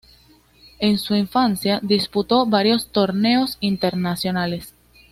[0.79, 4.73] En su infancia, disputó varios torneos internacionales.